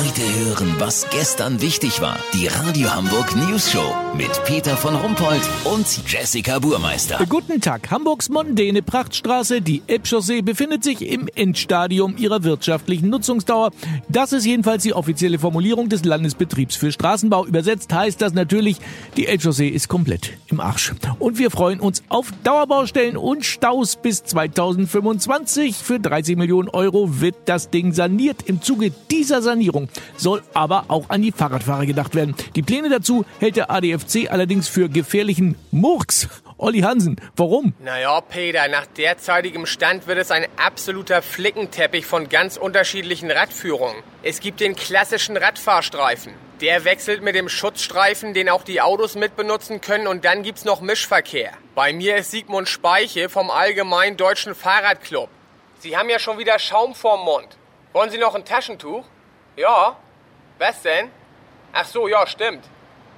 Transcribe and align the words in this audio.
Heute 0.00 0.22
hören, 0.46 0.76
was 0.78 1.06
gestern 1.10 1.60
wichtig 1.60 2.00
war. 2.00 2.18
Die 2.32 2.46
Radio 2.46 2.90
Hamburg 2.94 3.36
News 3.36 3.70
Show 3.70 3.94
mit 4.16 4.30
Peter 4.46 4.74
von 4.74 4.94
Rumpold 4.94 5.42
und 5.64 5.86
Jessica 6.10 6.58
Burmeister. 6.58 7.18
Guten 7.28 7.60
Tag. 7.60 7.90
Hamburgs 7.90 8.30
mondäne 8.30 8.80
Prachtstraße, 8.80 9.60
die 9.60 9.82
Elbchaussee, 9.88 10.40
befindet 10.40 10.84
sich 10.84 11.02
im 11.02 11.28
Endstadium 11.34 12.16
ihrer 12.16 12.44
wirtschaftlichen 12.44 13.10
Nutzungsdauer. 13.10 13.72
Das 14.08 14.32
ist 14.32 14.46
jedenfalls 14.46 14.84
die 14.84 14.94
offizielle 14.94 15.38
Formulierung 15.38 15.90
des 15.90 16.02
Landesbetriebs 16.06 16.76
für 16.76 16.92
Straßenbau. 16.92 17.44
Übersetzt 17.44 17.92
heißt 17.92 18.22
das 18.22 18.32
natürlich, 18.32 18.78
die 19.18 19.26
Elbchaussee 19.26 19.68
ist 19.68 19.88
komplett 19.88 20.30
im 20.46 20.60
Arsch. 20.60 20.94
Und 21.18 21.38
wir 21.38 21.50
freuen 21.50 21.78
uns 21.78 22.02
auf 22.08 22.32
Dauerbaustellen 22.42 23.18
und 23.18 23.44
Staus 23.44 23.96
bis 23.96 24.24
2025. 24.24 25.76
Für 25.76 26.00
30 26.00 26.38
Millionen 26.38 26.70
Euro 26.70 27.20
wird 27.20 27.36
das 27.44 27.68
Ding 27.68 27.92
saniert. 27.92 28.44
Im 28.46 28.62
Zuge 28.62 28.92
dieser 29.10 29.42
Sanierung 29.42 29.89
soll 30.16 30.42
aber 30.54 30.84
auch 30.88 31.10
an 31.10 31.22
die 31.22 31.32
Fahrradfahrer 31.32 31.86
gedacht 31.86 32.14
werden. 32.14 32.34
Die 32.56 32.62
Pläne 32.62 32.88
dazu 32.88 33.24
hält 33.38 33.56
der 33.56 33.70
ADFC 33.70 34.30
allerdings 34.30 34.68
für 34.68 34.88
gefährlichen 34.88 35.56
Murks. 35.70 36.28
Olli 36.58 36.80
Hansen, 36.80 37.16
warum? 37.36 37.72
Naja, 37.78 38.20
Peter, 38.20 38.68
nach 38.68 38.84
derzeitigem 38.84 39.64
Stand 39.64 40.06
wird 40.06 40.18
es 40.18 40.30
ein 40.30 40.46
absoluter 40.56 41.22
Flickenteppich 41.22 42.04
von 42.04 42.28
ganz 42.28 42.58
unterschiedlichen 42.58 43.30
Radführungen. 43.30 44.02
Es 44.22 44.40
gibt 44.40 44.60
den 44.60 44.76
klassischen 44.76 45.38
Radfahrstreifen. 45.38 46.34
Der 46.60 46.84
wechselt 46.84 47.22
mit 47.22 47.34
dem 47.34 47.48
Schutzstreifen, 47.48 48.34
den 48.34 48.50
auch 48.50 48.62
die 48.62 48.82
Autos 48.82 49.14
mitbenutzen 49.14 49.80
können 49.80 50.06
und 50.06 50.26
dann 50.26 50.42
gibt's 50.42 50.66
noch 50.66 50.82
Mischverkehr. 50.82 51.52
Bei 51.74 51.94
mir 51.94 52.16
ist 52.16 52.30
Sigmund 52.30 52.68
Speiche 52.68 53.30
vom 53.30 53.50
Allgemeinen 53.50 54.18
Deutschen 54.18 54.54
Fahrradclub. 54.54 55.30
Sie 55.78 55.96
haben 55.96 56.10
ja 56.10 56.18
schon 56.18 56.36
wieder 56.36 56.58
Schaum 56.58 56.94
vorm 56.94 57.24
Mund. 57.24 57.56
Wollen 57.94 58.10
Sie 58.10 58.18
noch 58.18 58.34
ein 58.34 58.44
Taschentuch? 58.44 59.06
Ja. 59.56 59.96
Was 60.58 60.82
denn? 60.82 61.10
Ach 61.72 61.86
so, 61.86 62.08
ja, 62.08 62.26
stimmt. 62.26 62.64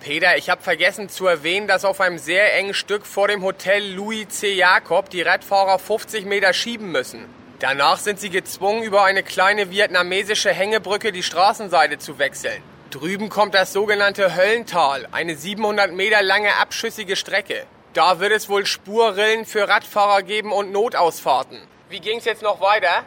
Peter, 0.00 0.36
ich 0.36 0.48
habe 0.48 0.62
vergessen 0.62 1.08
zu 1.08 1.26
erwähnen, 1.26 1.66
dass 1.66 1.84
auf 1.84 2.00
einem 2.00 2.18
sehr 2.18 2.54
engen 2.54 2.74
Stück 2.74 3.04
vor 3.04 3.28
dem 3.28 3.42
Hotel 3.42 3.94
Louis 3.94 4.28
C. 4.28 4.54
Jakob 4.54 5.10
die 5.10 5.22
Radfahrer 5.22 5.78
50 5.78 6.24
Meter 6.24 6.52
schieben 6.52 6.92
müssen. 6.92 7.26
Danach 7.58 7.98
sind 7.98 8.20
sie 8.20 8.30
gezwungen, 8.30 8.84
über 8.84 9.02
eine 9.02 9.24
kleine 9.24 9.70
vietnamesische 9.70 10.52
Hängebrücke 10.52 11.10
die 11.10 11.24
Straßenseite 11.24 11.98
zu 11.98 12.18
wechseln. 12.20 12.62
Drüben 12.90 13.28
kommt 13.28 13.54
das 13.54 13.72
sogenannte 13.72 14.36
Höllental, 14.36 15.08
eine 15.10 15.34
700 15.34 15.92
Meter 15.92 16.22
lange 16.22 16.54
abschüssige 16.56 17.16
Strecke. 17.16 17.66
Da 17.92 18.20
wird 18.20 18.32
es 18.32 18.48
wohl 18.48 18.64
Spurrillen 18.64 19.44
für 19.44 19.68
Radfahrer 19.68 20.22
geben 20.22 20.52
und 20.52 20.70
Notausfahrten. 20.70 21.58
Wie 21.88 22.00
ging's 22.00 22.24
jetzt 22.24 22.42
noch 22.42 22.60
weiter? 22.60 23.04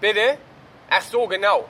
Bitte? 0.00 0.38
Ach 0.88 1.02
so, 1.02 1.26
genau. 1.26 1.64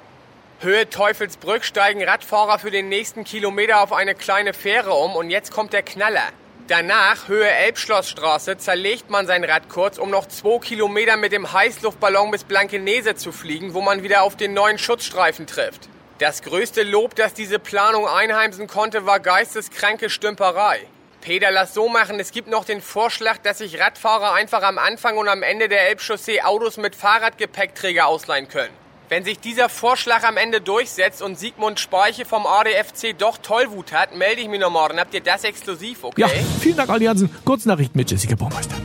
Höhe 0.63 0.91
Teufelsbrück 0.91 1.65
steigen 1.65 2.05
Radfahrer 2.05 2.59
für 2.59 2.71
den 2.71 2.91
nächsten 2.91 3.25
Kilometer 3.25 3.81
auf 3.81 3.95
eine 3.95 4.15
kleine 4.15 4.53
Fähre 4.53 4.93
um 4.93 5.17
und 5.17 5.31
jetzt 5.31 5.53
kommt 5.53 5.73
der 5.73 5.83
Knaller. 5.83 6.29
Danach, 6.69 7.29
Höhe 7.29 7.49
Elbschlossstraße, 7.49 8.59
zerlegt 8.59 9.09
man 9.09 9.27
sein 9.27 9.43
Rad 9.43 9.71
kurz, 9.71 9.97
um 9.97 10.11
noch 10.11 10.29
zwei 10.29 10.59
Kilometer 10.59 11.17
mit 11.17 11.33
dem 11.33 11.51
Heißluftballon 11.51 12.31
bis 12.31 12.45
Blankenese 12.45 13.15
zu 13.15 13.33
fliegen, 13.33 13.73
wo 13.73 13.81
man 13.81 14.03
wieder 14.03 14.23
auf 14.23 14.37
den 14.37 14.53
neuen 14.53 14.77
Schutzstreifen 14.77 15.47
trifft. 15.47 15.89
Das 16.19 16.43
größte 16.43 16.83
Lob, 16.83 17.15
das 17.15 17.33
diese 17.33 17.59
Planung 17.59 18.07
einheimsen 18.07 18.67
konnte, 18.67 19.07
war 19.07 19.19
geisteskranke 19.19 20.11
Stümperei. 20.11 20.81
Peter, 21.23 21.51
lass 21.51 21.73
so 21.73 21.89
machen. 21.89 22.21
Es 22.21 22.33
gibt 22.33 22.49
noch 22.49 22.67
den 22.67 22.83
Vorschlag, 22.83 23.39
dass 23.39 23.59
sich 23.59 23.81
Radfahrer 23.81 24.35
einfach 24.35 24.63
am 24.63 24.77
Anfang 24.77 25.17
und 25.17 25.29
am 25.31 25.43
Ende 25.43 25.71
der 25.71 25.89
Elbchaussee 25.89 26.43
Autos 26.43 26.77
mit 26.77 26.95
Fahrradgepäckträger 26.95 28.07
ausleihen 28.07 28.49
können. 28.49 28.90
Wenn 29.11 29.25
sich 29.25 29.41
dieser 29.41 29.69
Vorschlag 29.69 30.23
am 30.23 30.37
Ende 30.37 30.61
durchsetzt 30.61 31.21
und 31.21 31.37
Sigmund 31.37 31.81
Speiche 31.81 32.25
vom 32.25 32.47
ADFC 32.47 33.19
doch 33.19 33.39
Tollwut 33.39 33.91
hat, 33.91 34.15
melde 34.15 34.41
ich 34.41 34.47
mich 34.47 34.61
noch 34.61 34.71
morgen. 34.71 35.01
Habt 35.01 35.13
ihr 35.15 35.21
das 35.21 35.43
exklusiv, 35.43 36.05
okay? 36.05 36.21
Ja, 36.21 36.29
vielen 36.61 36.77
Dank, 36.77 36.91
Olli 36.91 37.07
Hansen. 37.07 37.29
Kurznachricht 37.45 37.97
mit 37.97 38.09
Jessica 38.09 38.37
Baumeister. 38.37 38.77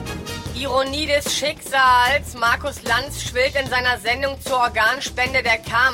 Ironie 0.56 1.06
des 1.06 1.32
Schicksals. 1.32 2.34
Markus 2.40 2.82
Lanz 2.82 3.22
schwillt 3.22 3.54
in 3.56 3.70
seiner 3.70 4.00
Sendung 4.00 4.42
zur 4.42 4.58
Organspende 4.58 5.44
der 5.44 5.60
Kamm. 5.60 5.94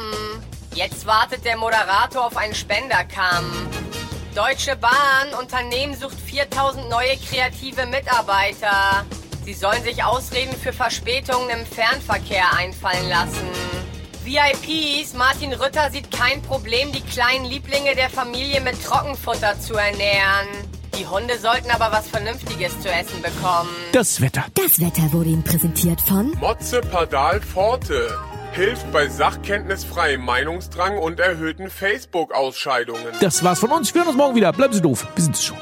Jetzt 0.75 1.05
wartet 1.05 1.43
der 1.43 1.57
Moderator 1.57 2.27
auf 2.27 2.37
einen 2.37 2.55
Spenderkamm. 2.55 3.67
Deutsche 4.33 4.77
Bahn, 4.77 5.33
Unternehmen 5.41 5.93
sucht 5.93 6.17
4000 6.17 6.89
neue 6.89 7.17
kreative 7.17 7.85
Mitarbeiter. 7.85 9.05
Sie 9.43 9.53
sollen 9.53 9.83
sich 9.83 10.01
Ausreden 10.05 10.55
für 10.55 10.71
Verspätungen 10.71 11.49
im 11.49 11.65
Fernverkehr 11.65 12.45
einfallen 12.57 13.09
lassen. 13.09 13.70
VIPs, 14.23 15.13
Martin 15.15 15.53
Rütter 15.53 15.89
sieht 15.91 16.11
kein 16.11 16.41
Problem, 16.41 16.91
die 16.91 17.01
kleinen 17.01 17.45
Lieblinge 17.45 17.95
der 17.95 18.09
Familie 18.09 18.61
mit 18.61 18.83
Trockenfutter 18.83 19.59
zu 19.59 19.73
ernähren. 19.73 20.47
Die 20.99 21.07
Hunde 21.07 21.39
sollten 21.39 21.71
aber 21.71 21.91
was 21.91 22.07
Vernünftiges 22.07 22.79
zu 22.81 22.89
essen 22.89 23.21
bekommen. 23.21 23.69
Das 23.93 24.21
Wetter. 24.21 24.45
Das 24.53 24.79
Wetter 24.79 25.11
wurde 25.11 25.29
Ihnen 25.29 25.43
präsentiert 25.43 25.99
von 26.01 26.31
Motze 26.39 26.81
Padal 26.81 27.41
Forte. 27.41 28.15
Hilft 28.51 28.91
bei 28.91 29.07
sachkenntnisfreiem 29.07 30.23
Meinungsdrang 30.23 30.97
und 30.97 31.19
erhöhten 31.19 31.69
Facebook-Ausscheidungen. 31.69 33.13
Das 33.21 33.43
war's 33.43 33.59
von 33.59 33.71
uns. 33.71 33.93
Wir 33.93 34.01
hören 34.01 34.09
uns 34.09 34.17
morgen 34.17 34.35
wieder. 34.35 34.51
Bleiben 34.51 34.73
Sie 34.73 34.81
doof. 34.81 35.07
Wir 35.15 35.23
sind 35.23 35.35
es 35.35 35.45
schon. 35.45 35.57